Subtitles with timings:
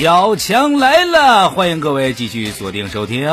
[0.00, 3.28] 小强来了，欢迎各位继续锁定收听。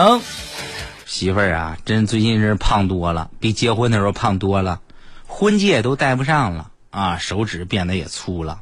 [1.05, 4.81] 媳妇儿啊，真最近是胖多了，比结婚的时候胖多了，
[5.25, 8.59] 婚戒都戴不上了啊，手指变得也粗了。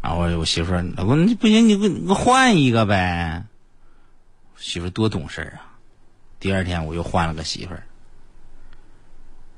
[0.00, 3.42] 然后我媳妇儿，老公，你不行，你给你换一个呗。
[4.56, 5.74] 媳妇儿多懂事啊！
[6.38, 7.82] 第二天我又换了个媳妇儿，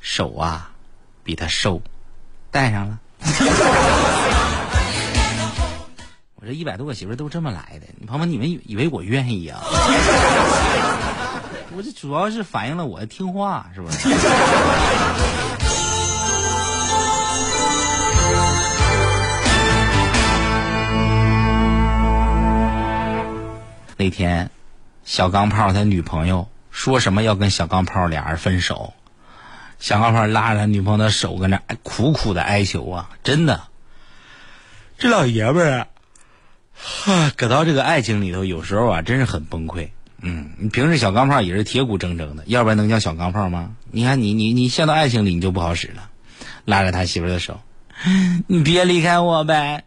[0.01, 0.71] 手啊
[1.23, 1.83] 比他瘦，
[2.51, 2.99] 戴上了。
[6.49, 9.61] 这一百多个媳妇都这么来的，你朋友们，你们以为我愿意啊？
[11.77, 14.09] 我这主要是反映了我听话，是不是？
[23.99, 24.51] 那天，
[25.05, 28.95] 小钢炮他女朋友说什么要跟小钢炮俩人分手，
[29.79, 33.11] 小钢炮拉着他女朋友的手，跟那苦苦的哀求啊！
[33.23, 33.65] 真的，
[34.97, 35.87] 这老爷们儿，
[37.37, 39.89] 搁到这个爱情里头，有时候啊，真是很崩溃。
[40.21, 43.71] 嗯，你平时小钢炮也是铁骨铮铮的，要不然能叫小钢炮吗？
[43.91, 46.11] 你看你你你陷到爱情里，你就不好使了。
[46.65, 47.61] 拉着他媳妇的手，
[48.47, 49.85] 你别离开我呗，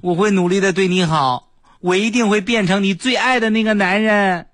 [0.00, 1.48] 我会努力的对你好。
[1.80, 4.46] 我一定会变成你最爱的那个男人。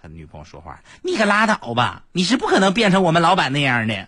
[0.00, 4.06] 他女朋友说话：“你可拉倒吧，你是不可能变成我们老板那样的。”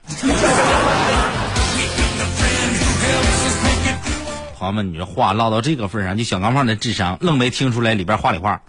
[4.58, 8.60] 朋友们，你这话唠到这个份上，就小钢炮的智商愣没听出来里边话里话。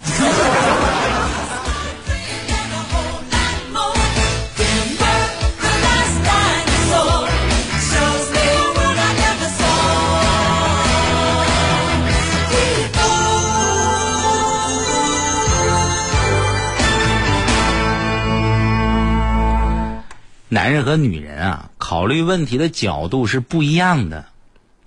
[20.52, 24.26] 男人和女人啊，考虑问题的角度是不一样的。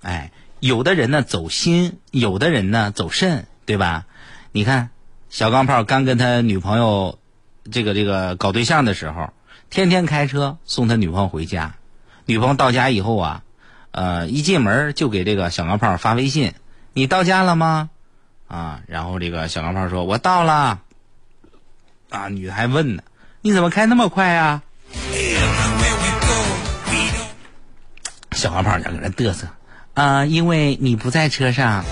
[0.01, 0.31] 哎，
[0.63, 4.05] 有的人呢走心，有的人呢走肾，对吧？
[4.53, 4.91] 你看，
[5.29, 7.19] 小钢炮刚跟他女朋友
[7.69, 9.33] 这个这个搞对象的时候，
[9.69, 11.75] 天天开车送他女朋友回家。
[12.25, 13.43] 女朋友到家以后啊，
[13.91, 16.53] 呃，一进门就给这个小钢炮发微信
[16.95, 17.89] ：“你到家了吗？”
[18.47, 20.79] 啊，然后这个小钢炮说：“我到了。”
[22.09, 23.03] 啊，女的还问呢
[23.43, 24.61] ：“你怎么开那么快呀？”
[28.31, 29.45] 小钢炮两个人嘚瑟，
[29.93, 31.85] 啊，因为你不在车上，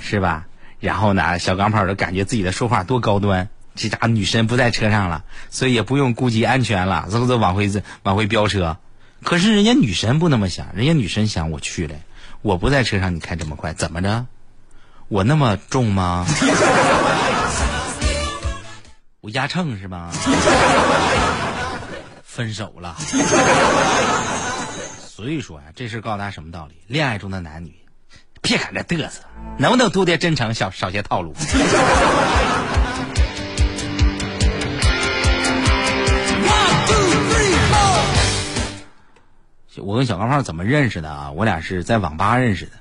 [0.00, 0.46] 是吧？
[0.78, 7.68] 然后呢，小钢炮就感觉自己的说话多高端，这家女神不在车上了，所以也不用顾及安全了，嗖嗖往回
[8.04, 8.76] 往回飙车。
[9.24, 11.96] 可是人家女神不那么想，人家女神想我去了，
[12.42, 14.26] 我不在车上，你开这么快，怎么着？
[15.08, 16.24] 我那么重吗？
[19.20, 20.12] 我压秤是吧？
[22.22, 22.96] 分手了。
[25.18, 26.76] 所以说呀，这事告诉大家什么道理？
[26.86, 27.74] 恋爱中的男女，
[28.40, 29.24] 别搁这嘚瑟，
[29.58, 31.34] 能不能多点真诚，少少些套路？
[39.78, 41.32] 我跟小钢炮怎么认识的啊？
[41.32, 42.72] 我俩是在网吧认识的。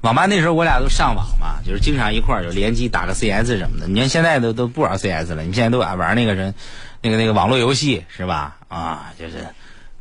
[0.00, 3.86] 网吧那时候我俩都上网嘛，就是经常一块儿就联机打个 CS 什么的。
[3.86, 6.54] 你看现在都都不玩 CS 了，你现在都爱玩那个人，
[7.02, 8.56] 那个那个网络游戏是吧？
[8.68, 9.46] 啊，就是。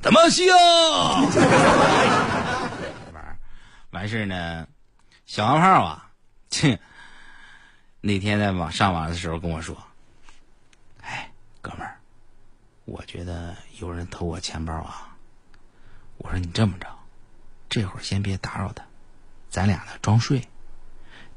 [0.02, 0.46] 怎么笑？
[3.14, 3.40] 玩
[3.92, 4.68] 完事呢，
[5.26, 6.10] 小钢炮啊，
[6.50, 6.80] 切！
[8.02, 9.76] 那天在网上网的时候跟我说
[11.02, 11.32] ：“哎，
[11.62, 11.98] 哥们儿，
[12.86, 15.18] 我觉得有人偷我钱包啊。”
[16.18, 16.88] 我说：“你这么着，
[17.70, 18.86] 这会儿先别打扰他，
[19.50, 20.48] 咱俩呢装睡，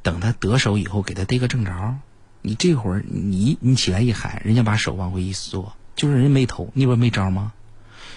[0.02, 1.96] 等他得手以后给他逮个正着。
[2.42, 7.52] 你这会儿你你起来一喊，人家把手往回一缩，就是人没偷，你不没招吗？”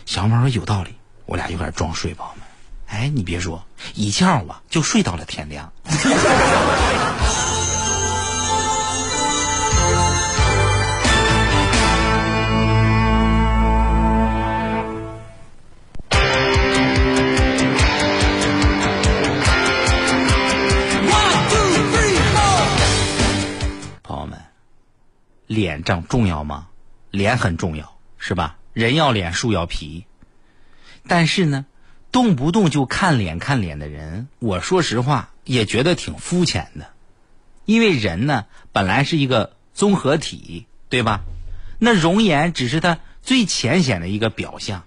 [0.05, 0.93] 小猫说有道理，
[1.25, 2.43] 我俩就开始装睡，朋友们。
[2.87, 3.63] 哎，你别说，
[3.95, 5.71] 一觉吧就睡到了天亮。
[24.03, 24.39] 朋友们，
[25.47, 26.67] 脸长重要吗？
[27.09, 28.57] 脸很重要，是吧？
[28.73, 30.05] 人要脸，树要皮，
[31.07, 31.65] 但是呢，
[32.11, 36.87] 动不动就看脸看脸的人，我说实话也觉得挺肤浅的，
[37.65, 41.21] 因为人呢本来是一个综合体，对吧？
[41.79, 44.83] 那容颜只是他最浅显的一个表象，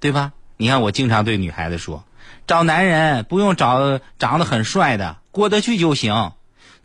[0.00, 0.32] 对吧？
[0.56, 2.04] 你看我经常对女孩子说，
[2.46, 6.32] 找男人不用找长得很帅的，过得去就行。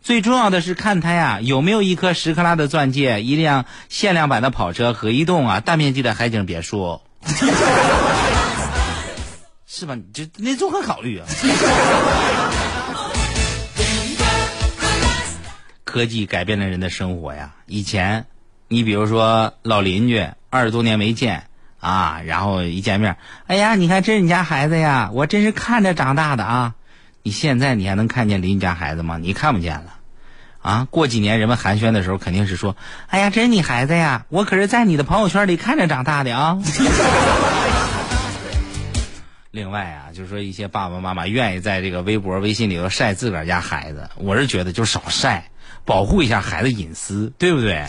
[0.02, 7.00] 最重要的是看他呀有没有一颗十克拉的钻戒，一辆限量版的跑车和一栋啊大面积的海景别墅，
[9.64, 9.94] 是吧？
[9.94, 11.26] 你这那综合考虑啊。
[15.84, 17.52] 科技改变了人的生活呀。
[17.66, 18.26] 以前，
[18.66, 21.44] 你比如说老邻居，二十多年没见
[21.78, 23.16] 啊，然后一见面，
[23.46, 26.74] 哎呀，你看这是你家孩子呀，我真是看着长大的啊。
[27.24, 29.18] 你现在你还能看见邻居家孩子吗？
[29.20, 29.94] 你看不见了。
[30.60, 32.76] 啊，过几年人们寒暄的时候，肯定是说
[33.08, 36.58] ：“哎呀，这是你孩子呀，我可是在你的朋友圈里看着长大的啊。
[39.50, 45.50] ”另外啊，就是说一些爸爸妈妈愿意在这个微博、微信里头晒自个儿家孩子，我是觉得就少晒，
[45.84, 47.84] 保护一下孩子隐私，对不对？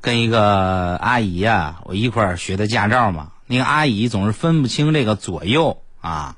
[0.00, 6.36] 跟一个阿姨呀，我一块儿学的驾照嘛，那个阿姨总是分不清这个左右啊。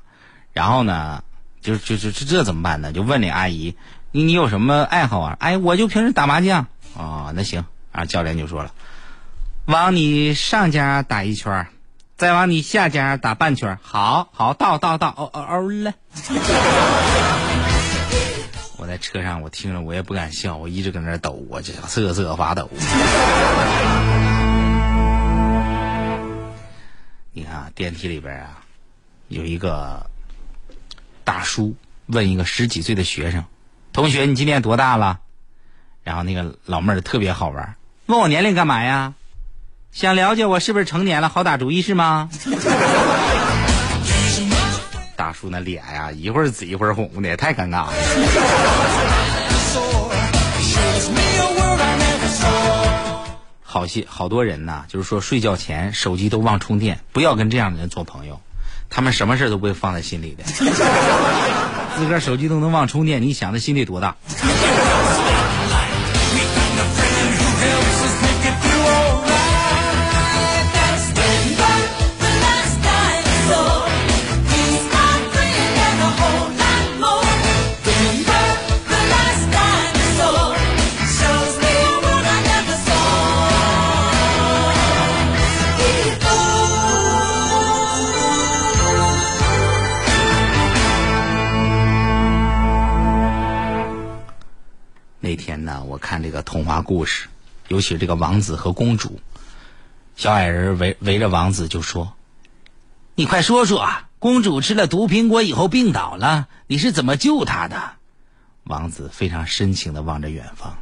[0.51, 1.23] 然后呢，
[1.61, 2.91] 就就就这这怎么办呢？
[2.91, 3.75] 就问那阿姨，
[4.11, 5.37] 你你有什么爱好啊？
[5.39, 6.67] 哎，我就平时打麻将。
[6.93, 7.65] 哦，那行。
[7.91, 8.71] 啊，教练就说了，
[9.67, 11.67] 往你上家打一圈
[12.17, 15.93] 再往你下家打半圈好好，到到到，哦哦哦了。
[18.77, 22.69] 我在车上，我听着我也不敢笑，我一直搁那抖，我就瑟瑟发抖。
[27.35, 28.63] 你看啊，电梯里边啊，
[29.27, 30.09] 有一个。
[31.25, 33.43] 大叔问一个十几岁的学生
[33.91, 35.19] ：“同学，你今年多大了？”
[36.05, 39.15] 然后那个老妹儿特别好玩，问我年龄干嘛呀？
[39.91, 42.29] 想了解我是不是成年了，好打主意是吗？
[45.17, 47.93] 大叔那脸呀，一会儿紫一会儿红的，太尴尬了。
[53.75, 58.39] 好些好多人呐，就是说睡觉前手机都忘充电，不要跟这样的人做朋友。
[58.89, 60.45] 他们什么事都不会放在心里的，
[61.97, 64.15] 自个儿手机都能忘充电，你想他心里多大？
[96.81, 97.27] 故事，
[97.67, 99.19] 尤其这个王子和公主，
[100.15, 102.13] 小矮人围围着王子就说
[103.15, 103.87] ：“你快说说，
[104.19, 107.93] 公主吃了毒苹果以后病倒了，你是怎么救她的？”
[108.65, 110.77] 王子非常深情的望着远方。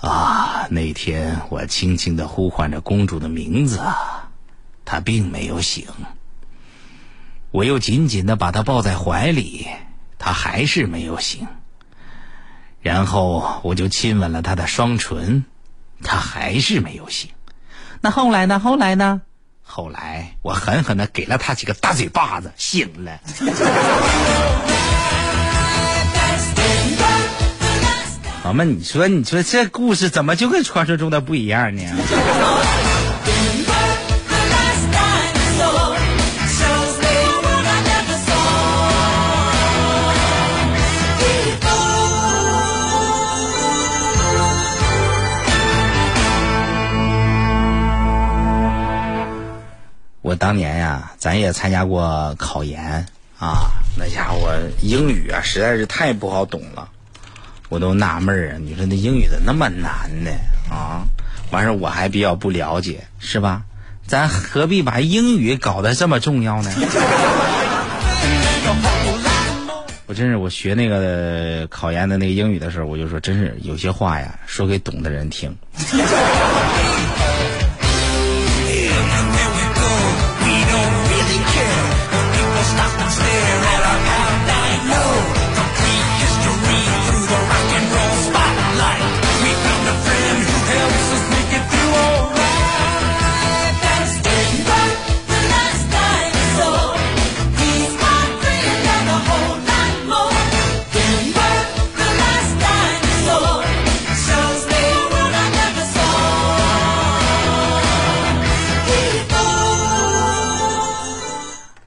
[0.00, 3.80] 啊，那天我轻轻的呼唤着公主的名字，
[4.86, 5.86] 她并没有醒。
[7.50, 9.66] 我又紧紧的把她抱在怀里，
[10.18, 11.46] 她还是没有醒。
[12.82, 15.44] 然后我就亲吻了他的双唇，
[16.02, 17.30] 他还是没有醒。
[18.00, 18.58] 那后来呢？
[18.58, 19.20] 后来呢？
[19.62, 23.20] 后来我狠狠的给了他几个大嘴巴子，醒了。
[28.42, 31.82] 老妹，你说，你说这故事怎么就跟传说中的不一样呢？
[50.40, 52.82] 当年呀，咱也参加过考研
[53.38, 56.88] 啊，那家伙英语啊实在是太不好懂了，
[57.68, 60.30] 我都纳闷儿啊，你说那英语怎那么难呢？
[60.70, 61.04] 啊，
[61.50, 63.60] 完事儿我还比较不了解，是吧？
[64.06, 66.72] 咱何必把英语搞得这么重要呢？
[70.06, 75.54] 我真是我学那个考研的那个英语的时候，我就说，真是有些话呀，说给懂的人听。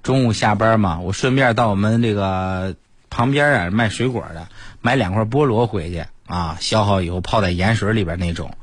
[0.03, 2.75] 中午下班嘛，我顺便到我们这个
[3.09, 4.47] 旁边啊卖水果的，
[4.81, 8.55] 买两块菠萝回去啊，削好以后泡在盐水里边那种。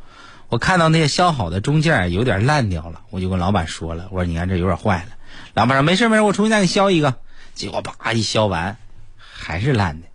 [0.49, 5.17] 我看到那些削好的中间有点烂掉了，我就跟老板说了，我说你看这有点坏了。
[5.55, 7.15] 老板说没事没事，我重新再给你削一个。
[7.55, 8.77] 结果叭一削完，
[9.19, 10.09] 还是烂的。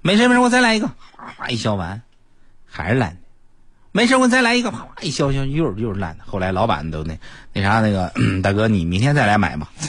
[0.00, 0.86] 没事没事，我再来一个。
[0.86, 2.00] 哗哗一削完，
[2.64, 3.16] 还是烂的。
[3.96, 4.70] 没事，我再来一个。
[4.70, 6.24] 啪啪一削削，又是又是烂的。
[6.26, 7.18] 后来老板都那
[7.54, 8.12] 那啥那个
[8.44, 9.70] 大哥，你明天再来买吧。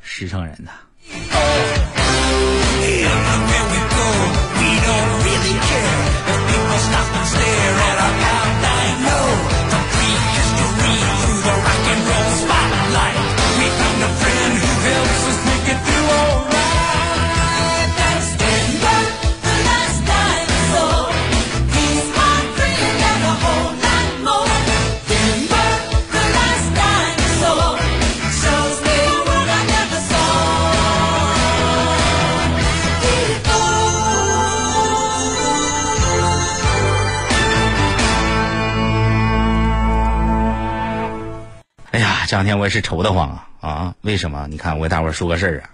[0.00, 0.70] 实诚人呐。
[8.24, 8.31] 哎
[42.32, 43.94] 这两天我也是愁得慌啊啊！
[44.00, 44.46] 为什么？
[44.48, 45.68] 你看，我给大伙儿说个事儿啊。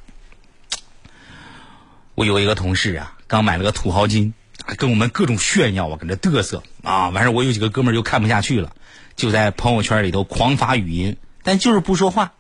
[2.17, 4.35] 我有一个同事啊，刚买了个土豪金，
[4.77, 7.11] 跟我们各种炫耀啊，搁那嘚瑟啊。
[7.11, 8.73] 完事我有几个哥们儿就看不下去了，
[9.15, 12.33] 就在朋友圈里头狂发语音，但就是不说话。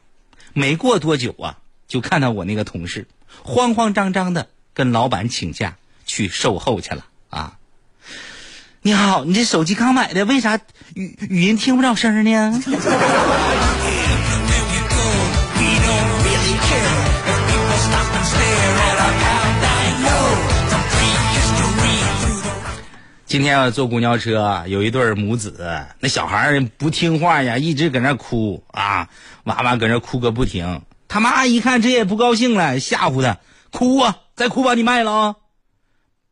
[0.52, 3.06] 没过多久啊，就看到我那个同事
[3.44, 7.56] 慌慌张张的跟老板请假去售后去了啊。
[8.82, 10.58] 你好，你这手机刚买的，为啥
[10.94, 12.60] 语语音听不着声呢？
[23.28, 29.11] 今天我坐公交车，有一对母子，那小孩不听话呀，一直搁那哭啊，
[29.44, 30.80] 娃娃搁那哭个不停。
[31.08, 33.37] 他妈一看这也不高兴了，吓唬他，
[33.70, 35.37] 哭啊，再哭把你卖了啊！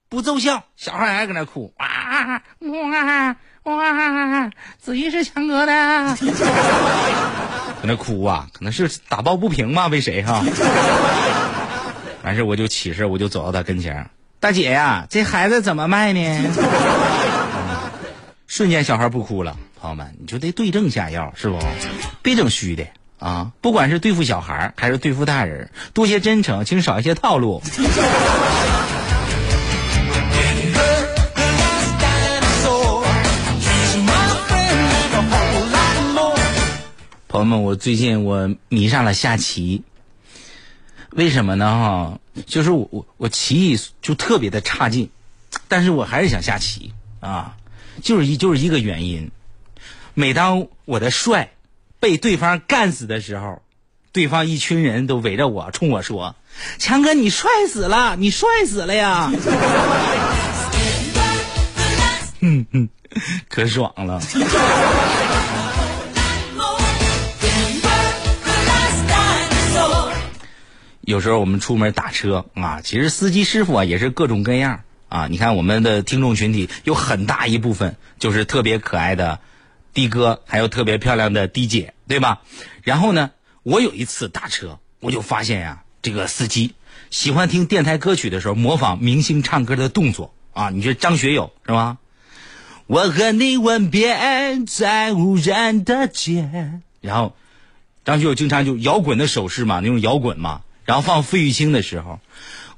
[0.08, 6.16] 不奏效，小孩还搁那哭啊哇哇，子怡是强哥的，
[7.82, 10.42] 搁那哭啊，可能是打抱不平吧，为谁哈？
[12.22, 14.08] 完事我就起身，我就走到他跟前
[14.46, 16.20] 大姐呀，这孩子怎么卖呢？
[18.46, 21.58] 瞬间小孩不哭了，朋友们，你就得对症下药，是不？
[22.22, 22.86] 别整虚的
[23.18, 23.50] 啊！
[23.60, 27.60] 不管是对付小孩还是对付大人，多些真诚，请少一些套路。
[37.26, 39.82] 朋友们，我最近我迷上了下棋，
[41.10, 41.66] 为什么呢？
[41.66, 45.08] 哈，就是我我我棋艺就特别的差劲，
[45.68, 47.56] 但是我还是想下棋啊，
[48.02, 49.30] 就是一就是一个原因。
[50.14, 51.52] 每当我的帅
[52.00, 53.62] 被对方干死的时候，
[54.12, 56.36] 对方一群人都围着我，冲我说
[56.78, 59.30] ：“强哥，你帅死了，你帅死了呀！
[62.40, 62.88] ”嗯嗯，
[63.48, 64.20] 可爽了。
[71.06, 75.28] 有时候我们出门打车啊，其实司机师傅啊也是各种各样啊。
[75.28, 79.38] 你看我们的听众群体有很大一部分就是特别可爱的
[79.94, 82.40] 的哥，还有特别漂亮的的姐，对吧？
[82.82, 83.30] 然后呢，
[83.62, 86.74] 我有一次打车，我就发现呀，这个司机
[87.10, 90.70] 喜欢听电台歌曲的时候模仿明星唱歌的动作啊。
[90.70, 91.98] 你说张学友是吧？
[92.88, 94.18] 我和你吻别
[94.66, 97.36] 在无人的街，然后
[98.04, 100.62] 张学友经常就摇滚的手势嘛，那种摇滚嘛。
[100.86, 102.18] 然后放费玉清的时候，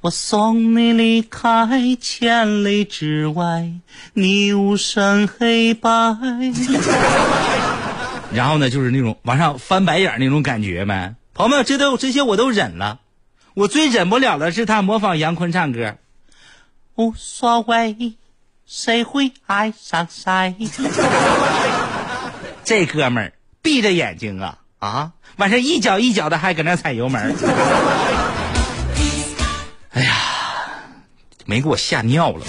[0.00, 1.68] 我送你离开
[2.00, 3.70] 千里之外，
[4.14, 5.90] 你无声黑白。
[8.32, 11.14] 然后呢，就是那种往上翻白眼那种感觉呗。
[11.34, 13.00] 朋友们，这都这些我都忍了，
[13.54, 15.96] 我最忍不了的是他模仿杨坤唱歌。
[16.96, 18.14] 无所谓，
[18.66, 20.56] 谁会爱上谁？
[22.64, 25.12] 这哥们儿闭着眼睛啊啊！
[25.38, 27.34] 晚上一脚一脚的还搁那踩油门，
[29.90, 30.12] 哎呀，
[31.46, 32.44] 没给我吓尿了。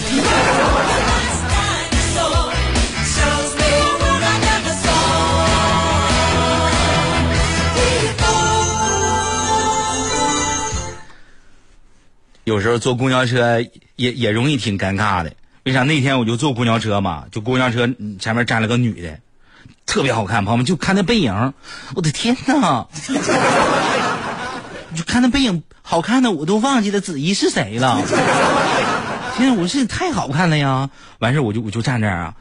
[12.43, 13.59] 有时候坐公交车
[13.95, 15.31] 也也容易挺尴尬的，
[15.63, 15.83] 为啥？
[15.83, 17.87] 那天我就坐公交车嘛，就公交车
[18.19, 19.19] 前面站了个女的。
[19.89, 21.53] 特别好看，朋友们 就看那背影，
[21.95, 22.87] 我的天哪！
[24.95, 27.99] 就看那背影好看的，我都忘记了子怡是谁了。
[29.35, 30.91] 天，我是太好看了呀！
[31.17, 32.35] 完事我就我就站这儿啊，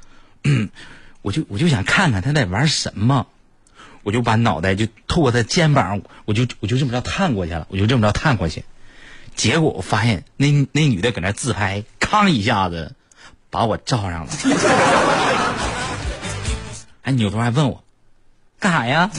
[1.22, 3.26] 我就我就想看看他在玩什么，
[4.02, 8.64] 我就把脑袋就透过他肩膀，我就我就这么着探过去了，我就这么着探过去，
[9.36, 12.94] 结果我发现那那女的搁那自拍，康一下子
[13.48, 14.32] 把我照上了。
[17.08, 17.82] 还扭头还问我，
[18.60, 19.10] 干啥呀？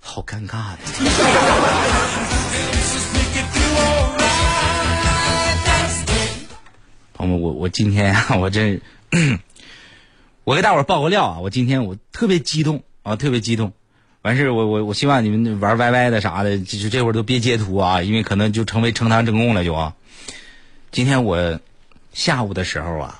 [0.00, 0.78] 好尴尬呀！
[7.12, 8.80] 朋友们，我我今天啊，我这，
[10.44, 11.40] 我给大伙儿爆个料啊！
[11.40, 13.74] 我今天我特别激动啊，特别激动。
[14.22, 19.92] 完事我我我希望你们玩 YY 的啥的，就是这会儿都别截图啊，因为可能就成为呈堂证供了就啊。
[20.90, 21.60] 今天我
[22.14, 23.19] 下午的时候啊，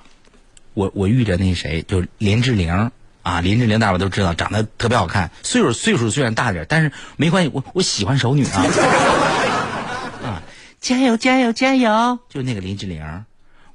[0.80, 2.90] 我我遇着那谁，就是林志玲
[3.22, 8.64] 啊，林志玲大伙都知道，长得特别好看，岁数岁数虽然大点，但是没关系，我我喜欢熟女啊。
[10.24, 10.42] 啊，
[10.80, 12.18] 加油加油加油！
[12.30, 13.26] 就那个林志玲，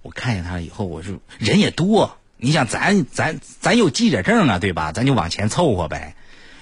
[0.02, 4.92] 我看见她了以后，我就人也多，你想咱咱咱有记者证啊，对吧？
[4.92, 6.16] 咱就往前凑合呗。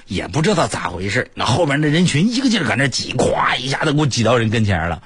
[0.06, 5.02] 也不知道咋回事，那后边那人群一个劲儿搁那挤，咵一下子给我挤到人跟前了。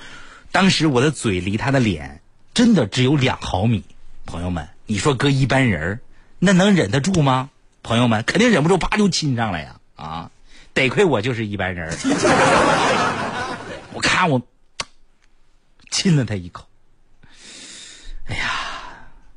[0.52, 2.22] 当时我的嘴离他的脸
[2.56, 3.84] 真的只有两毫米。
[4.28, 6.02] 朋友们，你说搁一般人
[6.38, 7.50] 那能忍得住吗？
[7.82, 9.78] 朋友们，肯定忍不住，啪就亲上了呀！
[9.96, 10.30] 啊，
[10.74, 11.98] 得亏我就是一般人
[13.94, 14.42] 我看我
[15.90, 16.66] 亲了他一口。
[18.26, 18.52] 哎呀，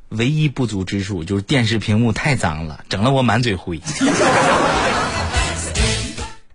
[0.09, 3.81] 唯一不足之处就是电视屏幕太脏了，整了我满嘴灰。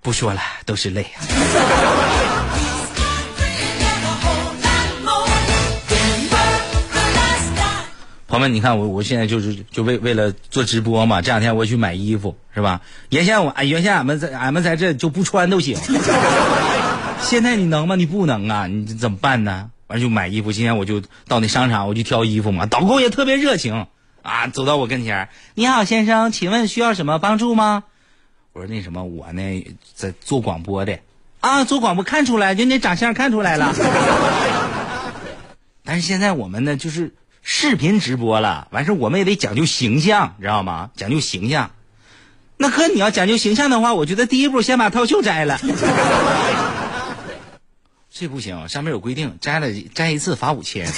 [0.01, 1.23] 不说了，都是泪啊！
[8.35, 11.21] 朋友们，你看我，我现在就是就为为了做直播嘛。
[11.21, 12.81] 这两天我去买衣服，是吧？
[13.09, 15.77] 原先我原先俺们在俺们在这就不穿都行。
[17.21, 17.95] 现在你能吗？
[17.95, 18.67] 你不能啊！
[18.67, 19.71] 你怎么办呢？
[19.87, 20.51] 完就买衣服。
[20.51, 22.65] 今天我就到那商场，我去挑衣服嘛。
[22.65, 23.87] 导购也特别热情
[24.21, 27.85] 啊，走到我跟前你好，先生，请问需要什么帮助吗？
[28.51, 30.99] 我说那什么，我呢在做广播的，
[31.39, 33.73] 啊，做广播看出来，就你长相看出来了。
[35.87, 37.13] 但是现在我们呢就是
[37.47, 40.89] 视频直播了，完事我们也得讲究形象，知道吗？
[40.95, 41.69] 讲究形象。
[42.57, 45.59] 那哥，你要讲究形象的话，我觉得第一步先把套袖摘了。
[48.09, 50.89] 这不行，上面有规定，摘了摘一次罚五千。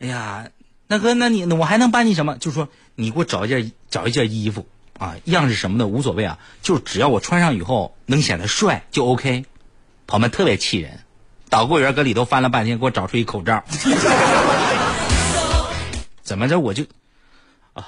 [0.00, 0.48] 哎呀。
[0.88, 2.36] 那哥，那你我还能帮你什么？
[2.38, 4.66] 就说，你给我找一件找一件衣服
[4.98, 9.46] 啊，样式什么的无所谓啊，就只要我穿上以后能显得帅就 OK。
[10.06, 11.00] 朋友们特别气人，
[11.52, 13.62] 导购员搁里头翻了半天，给我找出一口罩。
[16.24, 16.82] 怎么着我就
[17.74, 17.84] 啊？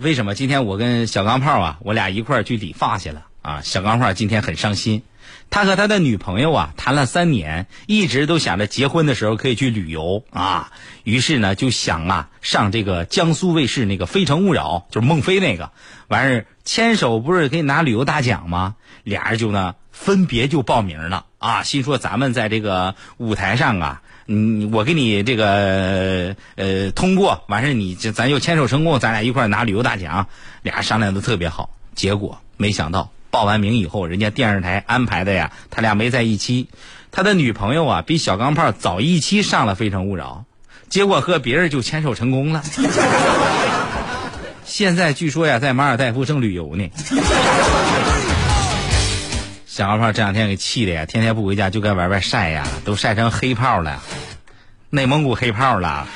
[0.00, 3.60] 为什么今天我跟小钢炮啊，我俩一块儿去理发去了啊？
[3.62, 5.04] 小钢炮今天很伤心，
[5.50, 10.72] 他和他的女朋友啊谈了三年，一直都想着结婚的时候可以去旅游啊。
[11.04, 15.70] 于是呢，就想啊上这个江苏卫视那个《非诚勿扰》，就是孟非那个
[16.08, 18.76] 完事儿，牵手不是可以拿旅游大奖吗？
[19.04, 24.02] 俩人就呢分别就报名了啊，心说咱们在这个舞台上啊。
[24.28, 30.28] 嗯，我给你这个呃通过，完事你咱就牵手成功，咱俩一块拿旅游大奖，
[30.62, 31.68] 俩商量的特别好。
[31.96, 36.68] 结果没想到报完名以后，人家电视台安排的呀，他俩没在一期。
[37.10, 40.44] 他的女朋友啊，比小钢炮早一期上了《非诚勿扰》，
[40.90, 42.62] 结果和别人就牵手成功了。
[44.64, 46.90] 现在据说呀，在马尔代夫正旅游呢。
[49.66, 54.02] 小钢炮这两天给气的呀，天天不回家就该外边晒呀，都晒成黑炮了，
[54.90, 56.06] 内蒙古黑炮了。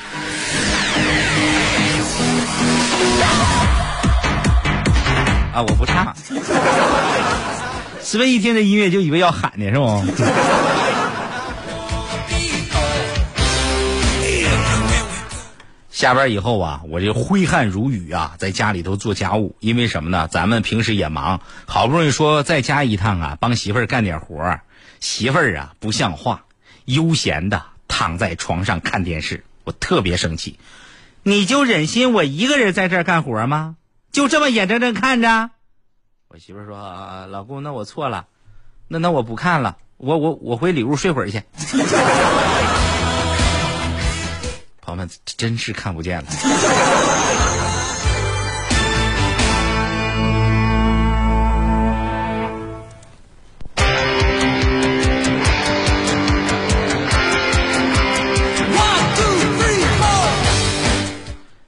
[5.57, 6.15] 啊，我不唱。
[7.99, 10.03] 思维一听这音乐就以为要喊呢，是不？
[15.89, 19.55] 下班以后啊，我这挥汗如雨啊，在家里头做家务。
[19.59, 20.27] 因为什么呢？
[20.27, 24.61] 咱们平时也忙，好不容易说在家一趟啊，帮媳妇儿干点活儿。
[24.99, 26.43] 媳妇儿啊，不像话，
[26.85, 29.43] 悠闲的躺在床上看电视。
[29.63, 30.59] 我特别生气，
[31.23, 33.76] 你就忍心我一个人在这儿干活吗？
[34.17, 35.51] 就这么眼睁睁看着？
[36.29, 36.75] 我媳妇儿说
[37.29, 38.25] ：“老公，那我错了，
[38.87, 41.43] 那那我不看了，我我我回里屋睡会儿去。
[44.81, 46.25] ”朋友们真是看不见了。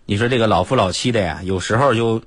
[0.08, 2.20] 你说这个老夫老妻的呀，有时候就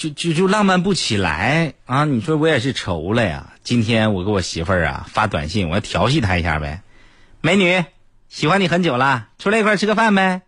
[0.00, 2.06] 就就就浪漫不起来啊！
[2.06, 3.52] 你说我也是愁了呀。
[3.62, 6.80] 今天我给我媳妇儿啊发短信，我要调戏她一下呗，
[7.42, 7.84] 美女。
[8.30, 10.40] 喜欢你很久了，出来一块吃个饭呗？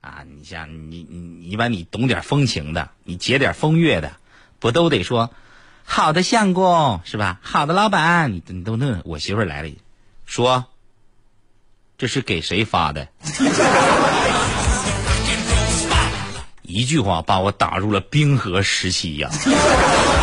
[0.00, 4.12] 啊，你像你你你把你懂点风情的，你结点风月的，
[4.60, 5.32] 不都得说
[5.82, 7.40] 好的相公是吧？
[7.42, 9.70] 好的老板，你你都那我媳妇儿来了，
[10.26, 10.66] 说
[11.98, 13.08] 这是给谁发的？
[16.72, 19.28] 一句话把我打入了冰河时期呀！